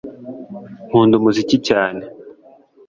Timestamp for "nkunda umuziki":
0.87-1.57